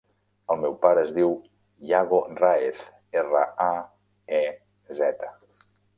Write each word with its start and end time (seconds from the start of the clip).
El 0.53 0.57
meu 0.61 0.71
pare 0.85 1.01
es 1.07 1.11
diu 1.17 1.35
Iago 1.89 2.21
Raez: 2.41 2.81
erra, 3.23 3.45
a, 3.67 3.71
e, 4.39 4.41
zeta. 5.03 5.31